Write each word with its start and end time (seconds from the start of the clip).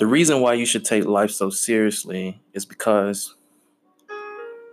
the 0.00 0.06
reason 0.06 0.40
why 0.40 0.54
you 0.54 0.64
should 0.64 0.82
take 0.82 1.04
life 1.04 1.30
so 1.30 1.50
seriously 1.50 2.40
is 2.54 2.64
because 2.64 3.34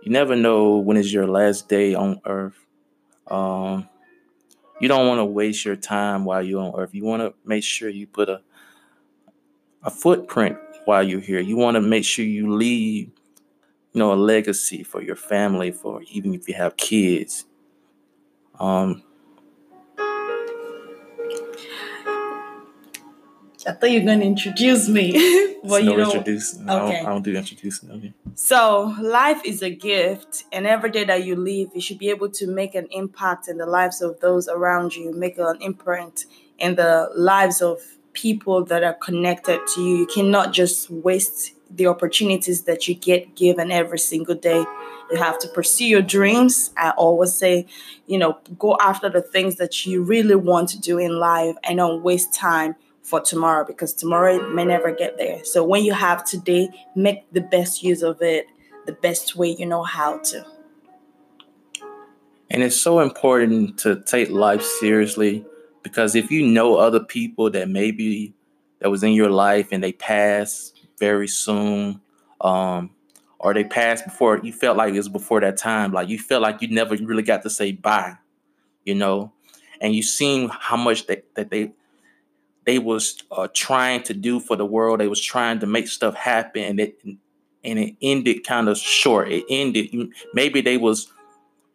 you 0.02 0.10
never 0.10 0.34
know 0.34 0.78
when 0.78 0.96
is 0.96 1.12
your 1.12 1.26
last 1.26 1.68
day 1.68 1.94
on 1.94 2.18
earth. 2.24 2.56
Um, 3.26 3.86
you 4.80 4.88
don't 4.88 5.06
want 5.06 5.18
to 5.18 5.26
waste 5.26 5.66
your 5.66 5.76
time 5.76 6.24
while 6.24 6.42
you're 6.42 6.62
on 6.62 6.80
earth. 6.80 6.94
You 6.94 7.04
want 7.04 7.20
to 7.20 7.34
make 7.44 7.62
sure 7.62 7.90
you 7.90 8.06
put 8.06 8.30
a 8.30 8.40
a 9.82 9.90
footprint 9.90 10.56
while 10.86 11.02
you're 11.02 11.20
here. 11.20 11.40
You 11.40 11.58
want 11.58 11.74
to 11.74 11.82
make 11.82 12.06
sure 12.06 12.24
you 12.24 12.54
leave, 12.54 13.10
you 13.92 13.98
know, 13.98 14.14
a 14.14 14.16
legacy 14.16 14.82
for 14.82 15.02
your 15.02 15.14
family, 15.14 15.72
for 15.72 16.00
even 16.10 16.32
if 16.32 16.48
you 16.48 16.54
have 16.54 16.78
kids. 16.78 17.44
Um, 18.58 19.02
I 23.68 23.72
thought 23.72 23.90
you 23.90 24.00
were 24.00 24.06
going 24.06 24.20
to 24.20 24.26
introduce 24.26 24.88
me. 24.88 25.12
well, 25.62 25.82
no 25.84 25.90
you 25.90 25.96
know, 25.98 26.04
introducing. 26.04 26.62
Okay. 26.62 26.72
I 26.72 26.78
don't, 26.78 27.06
I 27.06 27.10
don't 27.10 27.22
do 27.22 27.36
introducing. 27.36 27.90
Okay. 27.90 28.14
So, 28.34 28.94
life 29.00 29.42
is 29.44 29.62
a 29.62 29.68
gift, 29.70 30.44
and 30.52 30.66
every 30.66 30.90
day 30.90 31.04
that 31.04 31.24
you 31.24 31.36
live, 31.36 31.68
you 31.74 31.80
should 31.82 31.98
be 31.98 32.08
able 32.08 32.30
to 32.30 32.46
make 32.46 32.74
an 32.74 32.86
impact 32.90 33.46
in 33.46 33.58
the 33.58 33.66
lives 33.66 34.00
of 34.00 34.20
those 34.20 34.48
around 34.48 34.96
you, 34.96 35.12
make 35.12 35.36
an 35.38 35.58
imprint 35.60 36.24
in 36.58 36.76
the 36.76 37.10
lives 37.14 37.60
of 37.60 37.80
people 38.14 38.64
that 38.64 38.82
are 38.82 38.94
connected 38.94 39.60
to 39.74 39.82
you. 39.82 39.96
You 39.98 40.06
cannot 40.06 40.54
just 40.54 40.88
waste 40.88 41.52
the 41.70 41.86
opportunities 41.86 42.62
that 42.62 42.88
you 42.88 42.94
get 42.94 43.36
given 43.36 43.70
every 43.70 43.98
single 43.98 44.34
day. 44.34 44.64
You 45.10 45.16
have 45.18 45.38
to 45.40 45.48
pursue 45.48 45.84
your 45.84 46.02
dreams. 46.02 46.70
I 46.76 46.90
always 46.90 47.34
say, 47.34 47.66
you 48.06 48.16
know, 48.16 48.38
go 48.58 48.78
after 48.80 49.10
the 49.10 49.20
things 49.20 49.56
that 49.56 49.84
you 49.84 50.02
really 50.02 50.34
want 50.34 50.70
to 50.70 50.80
do 50.80 50.96
in 50.98 51.18
life 51.18 51.56
and 51.64 51.76
don't 51.76 52.02
waste 52.02 52.32
time 52.32 52.76
for 53.08 53.20
tomorrow 53.20 53.64
because 53.64 53.94
tomorrow 53.94 54.50
may 54.50 54.64
never 54.64 54.92
get 54.92 55.16
there. 55.16 55.42
So 55.44 55.64
when 55.64 55.82
you 55.82 55.94
have 55.94 56.24
today, 56.24 56.68
make 56.94 57.32
the 57.32 57.40
best 57.40 57.82
use 57.82 58.02
of 58.02 58.20
it 58.20 58.46
the 58.86 58.92
best 58.92 59.34
way 59.34 59.48
you 59.48 59.66
know 59.66 59.82
how 59.82 60.18
to. 60.18 60.44
And 62.50 62.62
it's 62.62 62.80
so 62.80 63.00
important 63.00 63.78
to 63.80 64.02
take 64.02 64.30
life 64.30 64.62
seriously 64.62 65.44
because 65.82 66.14
if 66.14 66.30
you 66.30 66.46
know 66.46 66.76
other 66.76 67.00
people 67.00 67.50
that 67.50 67.68
maybe 67.68 68.34
that 68.80 68.90
was 68.90 69.02
in 69.02 69.12
your 69.12 69.30
life 69.30 69.68
and 69.72 69.82
they 69.82 69.92
pass 69.92 70.72
very 70.98 71.28
soon, 71.28 72.00
um, 72.40 72.90
or 73.38 73.54
they 73.54 73.64
passed 73.64 74.04
before 74.04 74.38
you 74.42 74.52
felt 74.52 74.76
like 74.76 74.92
it 74.92 74.98
was 74.98 75.08
before 75.08 75.40
that 75.40 75.56
time, 75.56 75.92
like 75.92 76.08
you 76.08 76.18
felt 76.18 76.42
like 76.42 76.60
you 76.60 76.68
never 76.68 76.94
really 76.96 77.22
got 77.22 77.42
to 77.42 77.50
say 77.50 77.72
bye, 77.72 78.16
you 78.84 78.94
know, 78.94 79.32
and 79.80 79.94
you 79.94 80.02
seen 80.02 80.50
how 80.52 80.76
much 80.76 81.06
they, 81.06 81.22
that 81.34 81.50
they 81.50 81.72
they 82.68 82.78
was 82.78 83.22
uh, 83.30 83.48
trying 83.54 84.02
to 84.02 84.12
do 84.12 84.38
for 84.38 84.54
the 84.54 84.66
world. 84.66 85.00
They 85.00 85.08
was 85.08 85.22
trying 85.22 85.58
to 85.60 85.66
make 85.66 85.88
stuff 85.88 86.14
happen, 86.14 86.64
and 86.64 86.78
it 86.78 87.02
and 87.64 87.78
it 87.78 87.96
ended 88.02 88.46
kind 88.46 88.68
of 88.68 88.76
short. 88.76 89.32
It 89.32 89.46
ended. 89.48 89.88
Maybe 90.34 90.60
they 90.60 90.76
was 90.76 91.10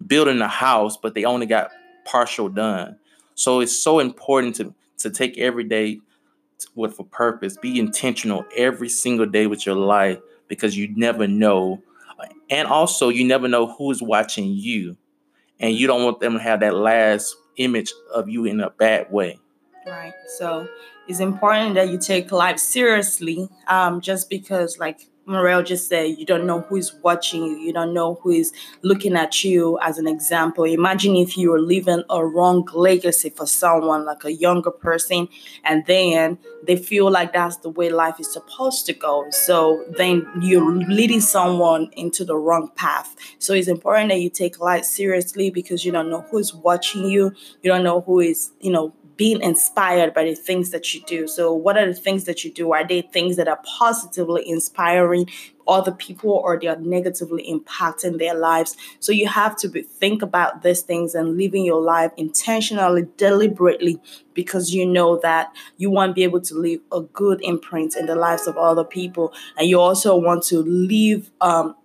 building 0.06 0.40
a 0.40 0.48
house, 0.48 0.96
but 0.96 1.16
they 1.16 1.26
only 1.26 1.48
got 1.48 1.72
partial 2.06 2.48
done. 2.48 2.96
So 3.34 3.60
it's 3.60 3.76
so 3.76 3.98
important 3.98 4.56
to 4.58 4.76
to 5.00 5.10
take 5.10 5.36
every 5.40 5.64
day 5.64 6.00
with 6.76 7.00
a 7.00 7.04
purpose. 7.04 7.58
Be 7.58 7.80
intentional 7.80 8.46
every 8.56 8.90
single 8.90 9.26
day 9.26 9.48
with 9.48 9.66
your 9.66 9.76
life 9.76 10.20
because 10.48 10.78
you 10.78 10.94
never 10.96 11.28
know, 11.28 11.82
and 12.52 12.68
also 12.68 13.10
you 13.10 13.26
never 13.26 13.48
know 13.48 13.66
who 13.66 13.90
is 13.90 14.04
watching 14.04 14.54
you, 14.54 14.96
and 15.60 15.74
you 15.74 15.88
don't 15.88 16.04
want 16.04 16.20
them 16.20 16.34
to 16.34 16.40
have 16.40 16.60
that 16.60 16.76
last 16.76 17.36
image 17.58 17.92
of 18.14 18.30
you 18.30 18.46
in 18.46 18.60
a 18.60 18.70
bad 18.70 19.12
way. 19.12 19.40
Right. 19.86 20.14
So 20.38 20.68
it's 21.08 21.20
important 21.20 21.76
that 21.76 21.90
you 21.90 21.98
take 21.98 22.32
life 22.32 22.58
seriously. 22.58 23.50
Um, 23.68 24.00
just 24.02 24.30
because, 24.30 24.78
like 24.78 25.08
Marrell 25.26 25.64
just 25.64 25.88
said, 25.88 26.18
you 26.18 26.26
don't 26.26 26.46
know 26.46 26.62
who 26.62 26.76
is 26.76 26.94
watching 26.96 27.44
you. 27.46 27.58
You 27.58 27.72
don't 27.72 27.94
know 27.94 28.16
who 28.22 28.32
is 28.32 28.52
looking 28.82 29.16
at 29.16 29.44
you 29.44 29.80
as 29.82 29.98
an 29.98 30.06
example. 30.08 30.66
Imagine 30.66 31.16
if 31.16 31.38
you 31.38 31.52
were 31.52 31.62
leaving 31.62 32.04
a 32.10 32.26
wrong 32.26 32.68
legacy 32.74 33.30
for 33.30 33.48
someone, 33.48 34.06
like 34.06 34.26
a 34.26 34.34
younger 34.34 34.72
person, 34.72 35.30
and 35.64 35.86
then 35.86 36.38
they 36.68 36.76
feel 36.76 37.10
like 37.10 37.32
that's 37.32 37.58
the 37.58 37.70
way 37.70 37.90
life 37.90 38.20
is 38.20 38.32
supposed 38.32 38.86
to 38.88 38.94
go. 38.94 39.26
So 39.30 39.86
then 39.98 40.28
you're 40.42 40.76
leading 40.76 41.22
someone 41.22 41.90
into 41.94 42.26
the 42.26 42.36
wrong 42.36 42.70
path. 42.76 43.16
So 43.40 43.54
it's 43.54 43.70
important 43.70 44.10
that 44.10 44.20
you 44.20 44.30
take 44.30 44.60
life 44.60 44.84
seriously 44.84 45.50
because 45.50 45.86
you 45.86 45.92
don't 45.92 46.10
know 46.10 46.26
who 46.32 46.40
is 46.40 46.54
watching 46.54 47.06
you. 47.06 47.32
You 47.62 47.72
don't 47.72 47.84
know 47.84 48.02
who 48.02 48.20
is, 48.20 48.52
you 48.60 48.72
know, 48.72 48.94
being 49.16 49.42
inspired 49.42 50.14
by 50.14 50.24
the 50.24 50.36
things 50.36 50.72
that 50.72 50.94
you 50.94 51.02
do. 51.02 51.28
So, 51.28 51.54
what 51.54 51.78
are 51.78 51.86
the 51.86 51.94
things 51.94 52.24
that 52.26 52.44
you 52.44 52.52
do? 52.52 52.74
Are 52.74 52.86
they 52.86 53.02
things 53.02 53.36
that 53.38 53.48
are 53.48 53.62
positively 53.78 54.48
inspiring 54.48 55.13
other 55.68 55.92
people 55.92 56.32
or 56.32 56.60
they 56.60 56.68
are 56.68 56.78
negatively 56.78 57.44
impacting 57.44 58.20
their 58.20 58.36
lives? 58.36 58.76
So, 59.00 59.12
you 59.12 59.28
have 59.28 59.56
to 59.58 59.68
be, 59.70 59.84
think 59.84 60.22
about 60.22 60.62
these 60.64 60.82
things 60.82 61.16
and 61.16 61.38
living 61.38 61.66
your 61.66 61.82
life 61.82 62.12
intentionally, 62.18 63.08
deliberately, 63.18 64.02
because 64.34 64.74
you 64.74 64.86
know 64.86 65.20
that 65.24 65.54
you 65.78 65.90
want 65.90 66.12
to 66.12 66.14
be 66.14 66.24
able 66.24 66.42
to 66.42 66.56
leave 66.56 66.82
a 66.92 67.02
good 67.02 67.40
imprint 67.44 67.96
in 67.96 68.06
the 68.06 68.16
lives 68.16 68.48
of 68.48 68.58
other 68.58 68.84
people. 68.84 69.34
And 69.58 69.68
you 69.68 69.80
also 69.80 70.16
want 70.16 70.44
to 70.46 70.60
leave 70.60 71.32
um, 71.42 71.76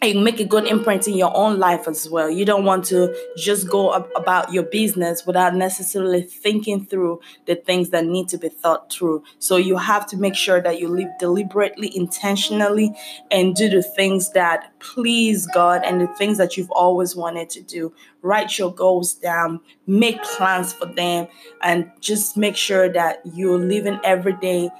and 0.00 0.22
make 0.22 0.38
a 0.38 0.44
good 0.44 0.64
imprint 0.66 1.08
in 1.08 1.14
your 1.14 1.36
own 1.36 1.58
life 1.58 1.88
as 1.88 2.08
well. 2.08 2.30
You 2.30 2.44
don't 2.44 2.64
want 2.64 2.84
to 2.86 3.14
just 3.36 3.68
go 3.68 3.94
ab- 3.94 4.08
about 4.14 4.52
your 4.52 4.62
business 4.62 5.26
without 5.26 5.56
necessarily 5.56 6.22
thinking 6.22 6.86
through 6.86 7.20
the 7.46 7.56
things 7.56 7.90
that 7.90 8.04
need 8.04 8.28
to 8.28 8.38
be 8.38 8.48
thought 8.48 8.92
through. 8.92 9.24
So 9.40 9.56
you 9.56 9.76
have 9.76 10.06
to 10.08 10.16
make 10.16 10.36
sure 10.36 10.60
that 10.60 10.78
you 10.78 10.86
live 10.86 11.08
deliberately, 11.18 11.90
intentionally, 11.96 12.94
and 13.30 13.56
do 13.56 13.68
the 13.68 13.82
things 13.82 14.30
that 14.32 14.72
please 14.78 15.48
God 15.52 15.82
and 15.84 16.00
the 16.00 16.06
things 16.06 16.38
that 16.38 16.56
you've 16.56 16.70
always 16.70 17.16
wanted 17.16 17.50
to 17.50 17.62
do. 17.62 17.92
Write 18.22 18.56
your 18.56 18.72
goals 18.72 19.14
down, 19.14 19.60
make 19.86 20.22
plans 20.22 20.72
for 20.72 20.86
them, 20.86 21.26
and 21.60 21.90
just 22.00 22.36
make 22.36 22.56
sure 22.56 22.88
that 22.88 23.20
you're 23.24 23.58
living 23.58 23.98
every 24.04 24.34
day 24.34 24.70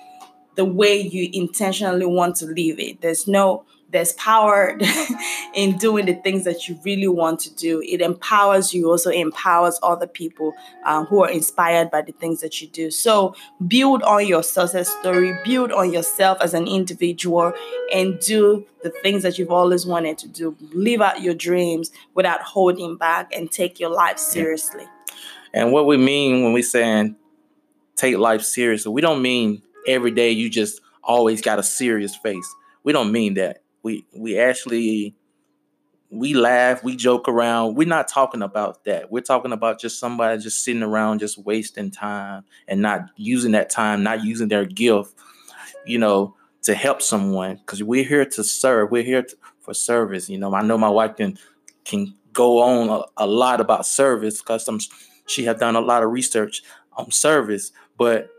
the 0.58 0.64
way 0.64 1.00
you 1.00 1.30
intentionally 1.32 2.04
want 2.04 2.34
to 2.34 2.46
live 2.46 2.80
it. 2.80 3.00
There's 3.00 3.28
no 3.28 3.64
there's 3.90 4.12
power 4.14 4.76
in 5.54 5.78
doing 5.78 6.06
the 6.06 6.14
things 6.14 6.44
that 6.44 6.68
you 6.68 6.78
really 6.84 7.06
want 7.06 7.38
to 7.40 7.54
do. 7.54 7.80
It 7.80 8.00
empowers 8.00 8.74
you, 8.74 8.90
also 8.90 9.08
empowers 9.08 9.78
other 9.84 10.08
people 10.08 10.52
um, 10.84 11.06
who 11.06 11.22
are 11.22 11.30
inspired 11.30 11.92
by 11.92 12.02
the 12.02 12.10
things 12.12 12.40
that 12.40 12.60
you 12.60 12.66
do. 12.66 12.90
So 12.90 13.36
build 13.66 14.02
on 14.02 14.26
your 14.26 14.42
success 14.42 14.88
story, 14.98 15.32
build 15.44 15.70
on 15.70 15.92
yourself 15.92 16.38
as 16.42 16.54
an 16.54 16.66
individual, 16.66 17.52
and 17.94 18.18
do 18.18 18.66
the 18.82 18.90
things 18.90 19.22
that 19.22 19.38
you've 19.38 19.52
always 19.52 19.86
wanted 19.86 20.18
to 20.18 20.28
do. 20.28 20.56
Live 20.72 21.00
out 21.00 21.22
your 21.22 21.34
dreams 21.34 21.92
without 22.14 22.42
holding 22.42 22.96
back 22.96 23.32
and 23.32 23.50
take 23.50 23.78
your 23.78 23.90
life 23.90 24.18
seriously. 24.18 24.84
And 25.54 25.72
what 25.72 25.86
we 25.86 25.96
mean 25.96 26.42
when 26.42 26.52
we 26.52 26.62
saying 26.62 27.14
take 27.94 28.18
life 28.18 28.42
seriously, 28.42 28.92
we 28.92 29.00
don't 29.00 29.22
mean 29.22 29.62
every 29.88 30.10
day 30.10 30.30
you 30.30 30.48
just 30.48 30.80
always 31.02 31.40
got 31.40 31.58
a 31.58 31.62
serious 31.62 32.14
face. 32.14 32.54
We 32.84 32.92
don't 32.92 33.10
mean 33.10 33.34
that 33.34 33.62
we 33.82 34.06
we 34.14 34.38
actually 34.38 35.16
we 36.10 36.32
laugh, 36.34 36.82
we 36.82 36.96
joke 36.96 37.28
around. 37.28 37.74
We're 37.74 37.88
not 37.88 38.08
talking 38.08 38.42
about 38.42 38.84
that. 38.84 39.10
We're 39.10 39.20
talking 39.20 39.52
about 39.52 39.78
just 39.78 39.98
somebody 39.98 40.40
just 40.40 40.64
sitting 40.64 40.82
around 40.82 41.18
just 41.18 41.38
wasting 41.38 41.90
time 41.90 42.44
and 42.66 42.80
not 42.80 43.10
using 43.16 43.52
that 43.52 43.68
time, 43.68 44.02
not 44.02 44.24
using 44.24 44.48
their 44.48 44.64
gift, 44.64 45.14
you 45.84 45.98
know, 45.98 46.34
to 46.62 46.74
help 46.74 47.02
someone 47.02 47.56
because 47.56 47.82
we're 47.82 48.04
here 48.04 48.24
to 48.24 48.44
serve. 48.44 48.90
We're 48.90 49.02
here 49.02 49.22
to, 49.22 49.36
for 49.60 49.74
service. 49.74 50.28
You 50.28 50.38
know, 50.38 50.54
I 50.54 50.62
know 50.62 50.78
my 50.78 50.88
wife 50.88 51.16
can 51.16 51.38
can 51.84 52.14
go 52.32 52.62
on 52.62 52.88
a, 52.88 53.24
a 53.24 53.26
lot 53.26 53.60
about 53.60 53.86
service 53.86 54.40
because 54.40 54.88
she 55.26 55.44
has 55.44 55.58
done 55.58 55.76
a 55.76 55.80
lot 55.80 56.02
of 56.02 56.10
research 56.10 56.62
on 56.96 57.10
service, 57.10 57.72
but 57.96 58.30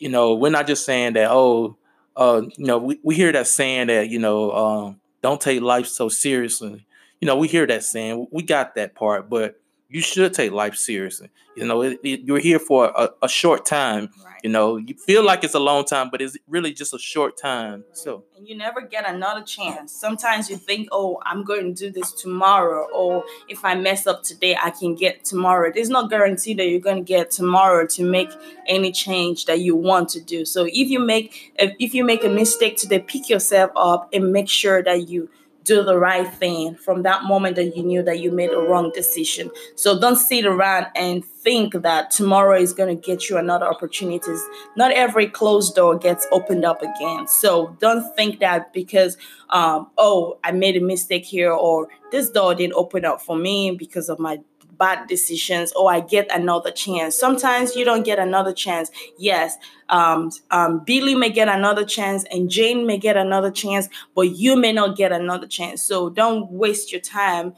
you 0.00 0.08
know, 0.08 0.34
we're 0.34 0.50
not 0.50 0.66
just 0.66 0.84
saying 0.84 1.12
that, 1.12 1.30
oh, 1.30 1.76
uh, 2.16 2.42
you 2.56 2.66
know, 2.66 2.78
we, 2.78 2.98
we 3.02 3.14
hear 3.14 3.30
that 3.32 3.46
saying 3.46 3.86
that, 3.86 4.08
you 4.08 4.18
know, 4.18 4.50
um, 4.52 5.00
don't 5.22 5.40
take 5.40 5.60
life 5.60 5.86
so 5.86 6.08
seriously. 6.08 6.86
You 7.20 7.26
know, 7.26 7.36
we 7.36 7.48
hear 7.48 7.66
that 7.66 7.84
saying, 7.84 8.26
we 8.32 8.42
got 8.42 8.74
that 8.74 8.94
part, 8.94 9.28
but 9.28 9.59
you 9.90 10.00
should 10.00 10.32
take 10.32 10.52
life 10.52 10.76
seriously. 10.76 11.30
You 11.56 11.66
know, 11.66 11.82
it, 11.82 11.98
it, 12.04 12.20
you're 12.20 12.38
here 12.38 12.60
for 12.60 12.92
a, 12.96 13.10
a 13.22 13.28
short 13.28 13.66
time. 13.66 14.08
Right. 14.24 14.40
You 14.44 14.50
know, 14.50 14.76
you 14.76 14.94
feel 14.94 15.24
like 15.24 15.42
it's 15.42 15.54
a 15.54 15.60
long 15.60 15.84
time, 15.84 16.10
but 16.10 16.22
it's 16.22 16.36
really 16.48 16.72
just 16.72 16.94
a 16.94 16.98
short 16.98 17.36
time. 17.36 17.84
Right. 17.86 17.96
So, 17.96 18.24
and 18.36 18.48
you 18.48 18.56
never 18.56 18.82
get 18.82 19.06
another 19.06 19.42
chance. 19.42 19.92
Sometimes 19.92 20.48
you 20.48 20.56
think, 20.56 20.88
oh, 20.92 21.20
I'm 21.26 21.42
going 21.42 21.74
to 21.74 21.86
do 21.86 21.90
this 21.90 22.12
tomorrow, 22.12 22.86
or 22.94 23.24
if 23.48 23.64
I 23.64 23.74
mess 23.74 24.06
up 24.06 24.22
today, 24.22 24.56
I 24.62 24.70
can 24.70 24.94
get 24.94 25.24
tomorrow. 25.24 25.72
There's 25.74 25.90
no 25.90 26.06
guarantee 26.06 26.54
that 26.54 26.68
you're 26.68 26.80
going 26.80 27.04
to 27.04 27.08
get 27.08 27.32
tomorrow 27.32 27.84
to 27.88 28.04
make 28.04 28.30
any 28.68 28.92
change 28.92 29.46
that 29.46 29.58
you 29.58 29.74
want 29.74 30.08
to 30.10 30.20
do. 30.20 30.44
So, 30.44 30.66
if 30.66 30.88
you 30.88 31.00
make 31.00 31.52
if 31.56 31.94
you 31.94 32.04
make 32.04 32.24
a 32.24 32.28
mistake 32.28 32.76
today, 32.76 33.00
pick 33.00 33.28
yourself 33.28 33.72
up 33.74 34.08
and 34.12 34.32
make 34.32 34.48
sure 34.48 34.84
that 34.84 35.08
you 35.08 35.28
do 35.64 35.82
the 35.82 35.98
right 35.98 36.32
thing 36.34 36.74
from 36.74 37.02
that 37.02 37.24
moment 37.24 37.56
that 37.56 37.76
you 37.76 37.82
knew 37.82 38.02
that 38.02 38.20
you 38.20 38.32
made 38.32 38.50
a 38.50 38.58
wrong 38.58 38.90
decision. 38.94 39.50
So 39.76 40.00
don't 40.00 40.16
sit 40.16 40.46
around 40.46 40.86
and 40.96 41.24
think 41.24 41.74
that 41.74 42.10
tomorrow 42.10 42.56
is 42.56 42.72
going 42.72 42.94
to 42.94 43.00
get 43.00 43.28
you 43.28 43.36
another 43.36 43.66
opportunities. 43.66 44.40
Not 44.76 44.92
every 44.92 45.26
closed 45.26 45.74
door 45.74 45.98
gets 45.98 46.26
opened 46.32 46.64
up 46.64 46.82
again. 46.82 47.28
So 47.28 47.76
don't 47.80 48.14
think 48.16 48.40
that 48.40 48.72
because 48.72 49.16
um, 49.50 49.88
oh 49.98 50.38
I 50.44 50.52
made 50.52 50.76
a 50.76 50.80
mistake 50.80 51.24
here 51.24 51.52
or 51.52 51.88
this 52.12 52.30
door 52.30 52.54
didn't 52.54 52.74
open 52.74 53.04
up 53.04 53.20
for 53.20 53.36
me 53.36 53.72
because 53.72 54.08
of 54.08 54.18
my 54.18 54.40
bad 54.80 55.06
decisions 55.06 55.72
or 55.72 55.92
I 55.92 56.00
get 56.00 56.26
another 56.34 56.72
chance. 56.72 57.16
Sometimes 57.16 57.76
you 57.76 57.84
don't 57.84 58.02
get 58.02 58.18
another 58.18 58.52
chance. 58.52 58.90
Yes, 59.18 59.56
um, 59.90 60.32
um, 60.50 60.82
Billy 60.84 61.14
may 61.14 61.30
get 61.30 61.48
another 61.48 61.84
chance 61.84 62.24
and 62.32 62.50
Jane 62.50 62.86
may 62.86 62.98
get 62.98 63.16
another 63.16 63.52
chance, 63.52 63.88
but 64.16 64.30
you 64.30 64.56
may 64.56 64.72
not 64.72 64.96
get 64.96 65.12
another 65.12 65.46
chance. 65.46 65.82
So 65.82 66.10
don't 66.10 66.50
waste 66.50 66.90
your 66.90 67.02
time 67.02 67.54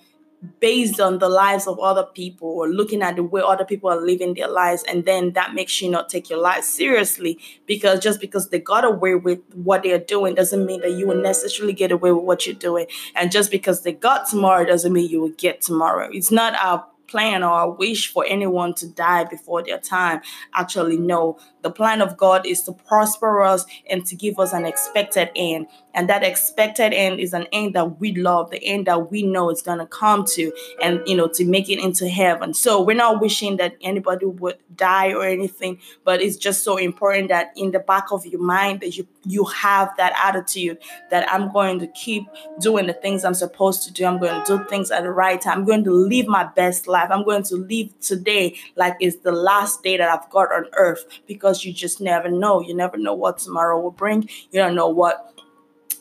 based 0.59 0.99
on 0.99 1.21
the 1.21 1.29
lives 1.29 1.69
of 1.69 1.79
other 1.79 2.03
people 2.03 2.49
or 2.49 2.69
looking 2.69 3.01
at 3.01 3.15
the 3.15 3.23
way 3.23 3.41
other 3.45 3.65
people 3.65 3.89
are 3.89 4.01
living 4.01 4.35
their 4.35 4.49
lives 4.49 4.83
and 4.89 5.05
then 5.05 5.33
that 5.35 5.55
makes 5.55 5.81
you 5.81 5.89
not 5.89 6.09
take 6.09 6.29
your 6.29 6.41
life 6.41 6.65
seriously 6.65 7.39
because 7.67 8.01
just 8.01 8.21
because 8.21 8.49
they 8.49 8.59
got 8.59 8.85
away 8.85 9.15
with 9.15 9.39
what 9.55 9.85
they're 9.85 10.01
doing 10.01 10.35
doesn't 10.35 10.67
mean 10.67 10.81
that 10.81 10.91
you 10.91 11.07
will 11.07 11.23
necessarily 11.23 11.73
get 11.73 11.93
away 11.93 12.11
with 12.11 12.25
what 12.25 12.45
you're 12.45 12.57
doing 12.57 12.87
and 13.15 13.31
just 13.31 13.53
because 13.53 13.83
they 13.83 13.93
got 13.93 14.29
tomorrow 14.29 14.65
doesn't 14.65 14.93
mean 14.93 15.09
you 15.09 15.21
will 15.21 15.37
get 15.39 15.61
tomorrow 15.63 16.09
it's 16.13 16.33
not 16.33 16.55
our 16.61 16.85
plan 17.13 17.45
or 17.45 17.61
a 17.61 17.71
wish 17.71 18.11
for 18.11 18.25
anyone 18.27 18.75
to 18.75 18.89
die 18.89 19.25
before 19.25 19.63
their 19.63 19.79
time. 19.79 20.23
Actually, 20.55 20.97
no. 20.97 21.39
The 21.61 21.71
plan 21.71 22.01
of 22.01 22.17
God 22.17 22.47
is 22.47 22.63
to 22.65 22.73
prosper 22.73 23.43
us 23.43 23.67
and 23.89 24.05
to 24.07 24.17
give 24.17 24.39
us 24.39 24.53
an 24.53 24.65
expected 24.65 25.31
end. 25.37 25.67
And 25.95 26.09
that 26.09 26.23
expected 26.23 26.93
end 26.93 27.21
is 27.21 27.33
an 27.33 27.47
end 27.53 27.75
that 27.75 28.01
we 28.01 28.15
love, 28.15 28.51
the 28.51 28.63
end 28.65 28.87
that 28.87 29.11
we 29.11 29.23
know 29.23 29.51
is 29.51 29.63
going 29.63 29.79
to 29.79 29.87
come 29.87 30.25
to, 30.35 30.53
and 30.83 31.01
you 31.07 31.17
know, 31.17 31.29
to 31.29 31.45
make 31.45 31.69
it 31.69 31.79
into 31.79 32.09
heaven. 32.09 32.55
So 32.55 32.81
we're 32.83 32.97
not 32.97 33.21
wishing 33.21 33.57
that 33.59 33.77
anybody 33.83 34.27
would 34.27 34.59
die 34.77 35.13
or 35.13 35.25
anything, 35.25 35.79
but 36.05 36.23
it's 36.23 36.37
just 36.37 36.65
so 36.65 36.77
important 36.77 37.29
that 37.29 37.53
in 37.57 37.73
the 37.73 37.79
back 37.79 38.11
of 38.11 38.27
your 38.27 38.41
mind 38.41 38.81
that 38.81 38.97
you 38.97 39.07
you 39.25 39.45
have 39.45 39.91
that 39.97 40.13
attitude 40.25 40.79
that 41.11 41.33
I'm 41.33 41.53
going 41.53 41.79
to 41.81 41.87
keep 41.89 42.27
doing 42.61 42.87
the 42.87 42.93
things 42.93 43.25
I'm 43.25 43.35
supposed 43.35 43.85
to 43.85 43.93
do. 43.93 44.05
I'm 44.05 44.19
going 44.19 44.43
to 44.43 44.59
do 44.59 44.65
things 44.65 44.91
at 44.91 45.03
the 45.03 45.11
right 45.11 45.41
time. 45.41 45.59
I'm 45.59 45.65
going 45.65 45.85
to 45.85 45.93
live 45.93 46.27
my 46.27 46.45
best 46.45 46.89
life. 46.89 47.09
I'm 47.11 47.25
going 47.25 47.45
to 47.45 47.57
live 47.57 47.99
today 48.01 48.57
like 48.77 48.97
it's 49.01 49.19
the 49.19 49.33
last 49.33 49.83
day 49.83 49.97
that 49.97 50.09
I've 50.09 50.29
got 50.31 50.53
on 50.53 50.67
earth 50.73 51.05
because 51.27 51.65
you 51.65 51.73
just 51.73 52.01
never 52.01 52.29
know. 52.29 52.61
You 52.61 52.75
never 52.75 52.97
know 52.97 53.15
what 53.15 53.39
tomorrow 53.39 53.81
will 53.81 53.91
bring. 53.91 54.29
You 54.51 54.61
don't 54.61 54.75
know 54.75 54.89
what 54.89 55.29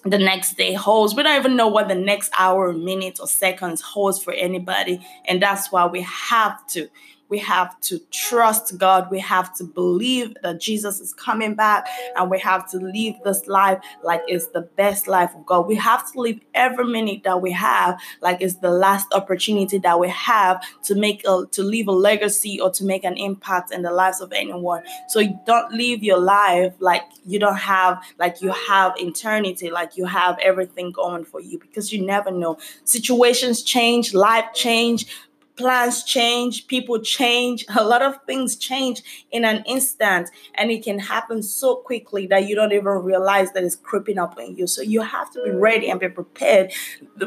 the 0.04 0.18
next 0.18 0.58
day 0.58 0.74
holds. 0.74 1.16
We 1.16 1.24
don't 1.24 1.40
even 1.40 1.56
know 1.56 1.68
what 1.68 1.88
the 1.88 1.96
next 1.96 2.32
hour, 2.38 2.74
minutes, 2.74 3.20
or 3.20 3.28
seconds 3.28 3.82
holds 3.82 4.24
for 4.24 4.34
anybody. 4.34 5.06
And 5.26 5.42
that's 5.42 5.72
why 5.72 5.86
we 5.86 6.02
have 6.02 6.66
to 6.70 6.90
we 7.32 7.40
have 7.40 7.80
to 7.80 7.98
trust 8.12 8.78
God. 8.78 9.10
We 9.10 9.20
have 9.22 9.56
to 9.56 9.64
believe 9.64 10.36
that 10.44 10.60
Jesus 10.60 11.00
is 11.00 11.14
coming 11.14 11.56
back 11.56 11.88
and 12.18 12.30
we 12.30 12.38
have 12.40 12.70
to 12.72 12.78
live 12.78 13.16
this 13.24 13.48
life 13.48 13.80
like 14.04 14.22
it's 14.28 14.48
the 14.48 14.62
best 14.62 15.08
life 15.08 15.34
of 15.34 15.46
God. 15.46 15.66
We 15.66 15.76
have 15.76 16.12
to 16.12 16.20
live 16.20 16.42
every 16.54 16.86
minute 16.86 17.24
that 17.24 17.42
we 17.42 17.54
have 17.54 17.98
like 18.20 18.42
it's 18.42 18.56
the 18.56 18.70
last 18.70 19.08
opportunity 19.14 19.78
that 19.78 19.98
we 19.98 20.10
have 20.10 20.62
to 20.84 20.94
make 20.94 21.26
a 21.26 21.46
to 21.52 21.64
leave 21.64 21.88
a 21.88 21.94
legacy 21.94 22.60
or 22.60 22.70
to 22.72 22.84
make 22.84 23.06
an 23.06 23.16
impact 23.16 23.72
in 23.72 23.82
the 23.82 23.92
lives 23.92 24.20
of 24.20 24.34
anyone. 24.34 24.84
So 25.08 25.22
you 25.22 25.40
don't 25.46 25.74
live 25.74 26.04
your 26.04 26.20
life 26.20 26.74
like 26.80 27.04
you 27.26 27.40
don't 27.40 27.56
have 27.56 28.04
like 28.20 28.42
you 28.42 28.52
have 28.52 28.94
eternity, 28.98 29.70
like 29.70 29.96
you 29.96 30.06
have 30.06 30.38
everything 30.40 30.92
going 30.92 31.24
for 31.24 31.40
you 31.40 31.60
because 31.60 31.94
you 31.94 32.06
never 32.06 32.30
know. 32.30 32.58
Situations 32.84 33.64
change, 33.64 34.14
life 34.14 34.48
change, 34.54 35.08
plans 35.62 36.04
change, 36.04 36.68
people 36.68 37.00
change, 37.00 37.66
a 37.76 37.84
lot 37.84 38.02
of 38.02 38.18
things 38.26 38.56
change 38.56 39.02
in 39.32 39.46
an 39.46 39.64
instant, 39.66 40.30
and 40.56 40.72
it 40.72 40.84
can 40.84 41.00
happen 41.00 41.44
so 41.44 41.76
quickly 41.76 42.28
that 42.28 42.48
you 42.48 42.56
don't 42.56 42.72
even 42.72 42.84
realize 42.84 43.52
that 43.54 43.64
it's 43.64 43.76
creeping 43.76 44.18
up 44.18 44.38
on 44.38 44.56
you. 44.56 44.68
So 44.68 44.82
you 44.82 45.02
have 45.02 45.32
to 45.34 45.44
be 45.44 45.52
ready 45.52 45.90
and 45.90 46.00
be 46.00 46.10
prepared 46.10 46.74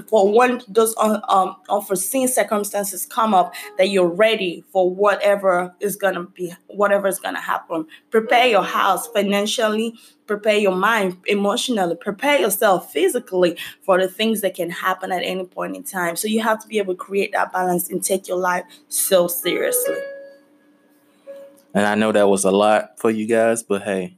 for 0.09 0.33
when 0.33 0.61
those 0.69 0.95
um, 0.99 1.57
unforeseen 1.69 2.29
circumstances 2.29 3.07
come 3.07 3.35
up, 3.35 3.55
that 3.79 3.91
you're 3.91 4.09
ready 4.09 4.65
for 4.73 4.93
whatever 4.93 5.75
is 5.81 5.97
gonna 5.97 6.25
be, 6.25 6.53
whatever 6.67 7.07
is 7.07 7.19
gonna 7.21 7.41
happen. 7.41 7.87
Prepare 8.11 8.49
your 8.49 8.65
house 8.65 9.07
financially, 9.09 9.95
prepare 10.27 10.57
your 10.57 10.75
mind 10.75 11.17
emotionally, 11.27 11.97
prepare 11.97 12.39
yourself 12.39 12.93
physically 12.93 13.57
for 13.83 14.01
the 14.01 14.09
things 14.09 14.41
that 14.41 14.55
can 14.55 14.71
happen 14.71 15.13
at 15.13 15.23
any 15.23 15.45
point 15.45 15.77
in 15.77 15.83
time. 15.83 16.17
So 16.17 16.29
you 16.29 16.43
have 16.43 16.61
to 16.61 16.69
be 16.69 16.79
able 16.79 16.95
to 16.95 16.99
create 16.99 17.33
that 17.33 17.53
balance 17.53 17.91
and 17.91 18.03
take 18.03 18.29
your 18.29 18.39
life 18.39 18.65
so 18.89 19.29
seriously. 19.29 19.97
And 21.75 21.87
I 21.87 21.95
know 21.95 22.13
that 22.13 22.29
was 22.29 22.45
a 22.45 22.51
lot 22.51 22.99
for 22.99 23.11
you 23.11 23.27
guys, 23.27 23.63
but 23.63 23.83
hey, 23.83 24.17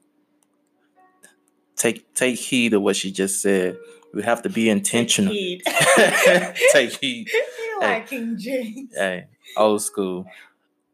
take 1.74 2.14
take 2.14 2.38
heed 2.38 2.74
of 2.74 2.82
what 2.82 2.96
she 2.96 3.10
just 3.10 3.40
said. 3.40 3.78
We 4.12 4.22
have 4.22 4.42
to 4.42 4.48
be 4.48 4.70
intentional. 4.70 5.30
Take 5.34 5.62
heed. 5.62 6.56
take 6.72 6.90
heed. 7.00 7.28
You 7.28 7.80
like 7.80 8.08
hey, 8.08 8.16
King 8.16 8.38
James. 8.38 8.94
Hey, 8.94 9.26
old 9.58 9.82
school. 9.82 10.24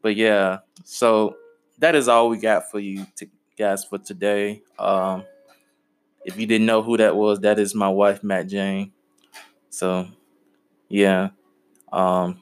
But 0.01 0.17
yeah, 0.17 0.59
so 0.83 1.37
that 1.77 1.95
is 1.95 2.09
all 2.09 2.27
we 2.27 2.37
got 2.37 2.69
for 2.69 2.79
you 2.79 3.07
to 3.15 3.27
guys 3.57 3.83
for 3.83 3.97
today. 3.97 4.61
Um, 4.79 5.23
if 6.25 6.37
you 6.39 6.45
didn't 6.47 6.65
know 6.65 6.81
who 6.81 6.97
that 6.97 7.15
was, 7.15 7.39
that 7.41 7.59
is 7.59 7.75
my 7.75 7.89
wife, 7.89 8.23
Mac-Jane. 8.23 8.91
So, 9.69 10.07
yeah, 10.89 11.29
um, 11.91 12.41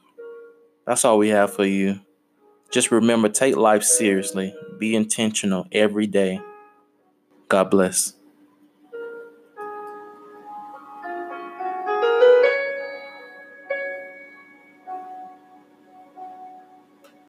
that's 0.86 1.04
all 1.04 1.18
we 1.18 1.28
have 1.30 1.52
for 1.52 1.64
you. 1.64 2.00
Just 2.70 2.90
remember, 2.90 3.28
take 3.28 3.56
life 3.56 3.82
seriously. 3.82 4.54
Be 4.78 4.94
intentional 4.96 5.66
every 5.72 6.06
day. 6.06 6.40
God 7.48 7.70
bless. 7.70 8.14